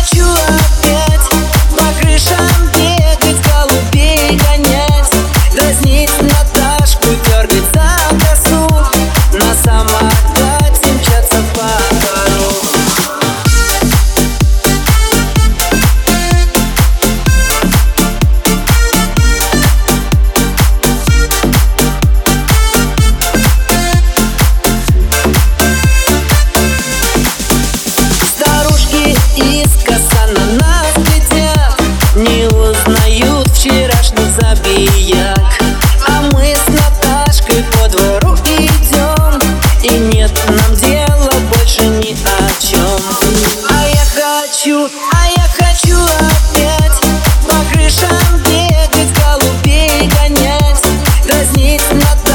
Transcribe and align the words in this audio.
хочу 0.00 0.24
опять 0.24 1.28
по 1.70 2.00
крышам 2.00 2.70
бегать, 2.74 3.36
голубей 3.52 4.38
гонять, 4.38 5.10
дразнить 5.52 6.10
Не 32.20 32.46
узнают 32.48 33.48
вчерашний 33.48 34.28
забияк 34.38 35.38
А 36.06 36.20
мы 36.32 36.54
с 36.54 36.68
Наташкой 36.68 37.64
по 37.72 37.88
двору 37.88 38.36
идем 38.58 39.40
И 39.82 40.14
нет 40.14 40.30
нам 40.50 40.74
дела 40.76 41.30
больше 41.50 41.80
ни 41.80 42.12
о 42.12 42.60
чем. 42.60 43.00
А 43.70 43.86
я 43.88 44.04
хочу, 44.04 44.90
а 45.12 45.28
я 45.34 45.46
хочу 45.64 45.96
опять 45.96 47.00
По 47.48 47.72
крышам 47.72 48.36
бегать, 48.44 49.08
голубей 49.24 50.10
гонять 50.20 50.84
Дразнить 51.24 51.90
Наташку 51.90 52.29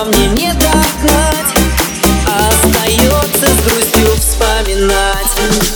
но 0.00 0.06
мне 0.06 0.28
не 0.28 0.52
догнать. 0.54 1.54
Остается 2.26 3.46
с 3.46 3.64
грустью 3.64 4.16
вспоминать. 4.16 5.26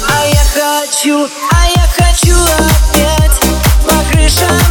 А 0.09 0.27
я 0.27 0.45
хочу, 0.45 1.29
а 1.51 1.67
я 1.69 1.87
хочу 1.89 2.35
опять 2.35 3.41
по 3.85 4.13
крышам 4.13 4.64